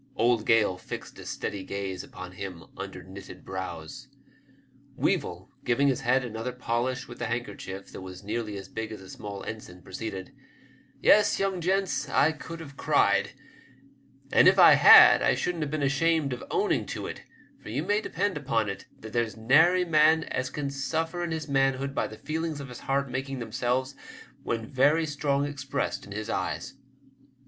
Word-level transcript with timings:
Old 0.15 0.47
Gale 0.47 0.79
fixed 0.79 1.19
a 1.19 1.27
steady 1.27 1.63
gaze 1.63 2.03
upon 2.03 2.31
him 2.31 2.63
under 2.75 3.03
knitted 3.03 3.45
brows. 3.45 4.07
Weevil, 4.95 5.51
giving 5.63 5.89
his 5.89 6.01
head 6.01 6.25
another 6.25 6.53
polish 6.53 7.07
with 7.07 7.19
the 7.19 7.27
handkerchief 7.27 7.91
that 7.91 8.01
was 8.01 8.23
nearly 8.23 8.57
as 8.57 8.67
big 8.67 8.91
as 8.91 8.99
a 8.99 9.09
small 9.11 9.43
ensign, 9.43 9.83
proceeded 9.83 10.31
—'* 10.81 11.01
Yes, 11.03 11.39
young 11.39 11.61
gents, 11.61 12.09
I 12.09 12.31
could 12.31 12.61
have 12.61 12.75
cried, 12.75 13.33
and 14.31 14.47
if 14.47 14.57
I 14.57 14.73
had 14.73 15.21
I 15.21 15.35
shouldn't 15.35 15.61
have 15.63 15.69
been 15.69 15.83
ashamed 15.83 16.33
of 16.33 16.43
owning 16.49 16.87
to 16.87 17.05
it; 17.05 17.21
for 17.61 17.69
you 17.69 17.83
may 17.83 18.01
depend 18.01 18.37
upon 18.37 18.69
it 18.69 18.87
that 19.01 19.13
there's 19.13 19.37
nary 19.37 19.85
man 19.85 20.23
as 20.23 20.49
can 20.49 20.71
suffer 20.71 21.23
in 21.23 21.29
his 21.29 21.47
manhood 21.47 21.93
by 21.93 22.07
the 22.07 22.17
feelings 22.17 22.59
of 22.59 22.69
his 22.69 22.79
heart 22.79 23.07
making 23.07 23.37
themselves 23.37 23.93
when 24.41 24.65
very 24.65 25.05
strong 25.05 25.45
expressed 25.45 26.07
in 26.07 26.11
his 26.11 26.27
eyes." 26.27 26.73